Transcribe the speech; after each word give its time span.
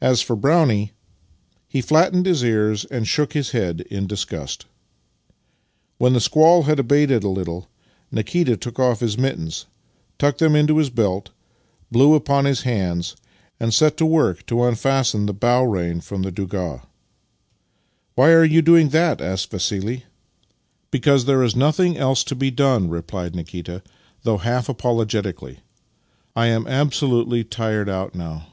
As 0.00 0.22
for 0.22 0.36
Brownie, 0.36 0.92
he 1.66 1.80
flattened 1.80 2.26
his 2.26 2.44
ears 2.44 2.84
and 2.84 3.08
shook 3.08 3.32
his 3.32 3.50
head 3.50 3.80
in 3.90 4.06
disgust. 4.06 4.66
When 5.98 6.12
the 6.12 6.20
squall 6.20 6.62
had 6.62 6.78
abated 6.78 7.24
a 7.24 7.28
little, 7.28 7.68
Nikita 8.12 8.56
took 8.56 8.78
off 8.78 9.00
his 9.00 9.18
mittens, 9.18 9.66
tucked 10.16 10.38
them 10.38 10.54
into 10.54 10.76
his 10.76 10.90
belt, 10.90 11.30
blew 11.90 12.14
upon 12.14 12.44
his 12.44 12.62
hands, 12.62 13.16
and 13.58 13.74
set 13.74 13.96
to 13.96 14.06
work 14.06 14.46
to 14.46 14.62
unfasten 14.62 15.26
the 15.26 15.34
bow 15.34 15.64
rein 15.64 16.00
from 16.00 16.22
the 16.22 16.30
donga." 16.30 16.82
Why 18.14 18.30
are 18.30 18.44
you 18.44 18.62
doing 18.62 18.90
that?" 18.90 19.20
a.sked 19.20 19.48
Vassili." 19.50 20.04
Because 20.92 21.24
there 21.24 21.42
is 21.42 21.56
nothing 21.56 21.96
else 21.96 22.22
to 22.22 22.36
be 22.36 22.52
done," 22.52 22.88
replied 22.88 23.32
38 23.32 23.34
Master 23.34 23.34
and 23.34 23.66
Man 23.66 23.74
Nikita, 23.74 23.90
thougli 24.24 24.40
half 24.42 24.68
apologetically." 24.68 25.58
I 26.36 26.46
am 26.46 26.68
absolutely 26.68 27.42
tired 27.42 27.88
out 27.88 28.14
now." 28.14 28.46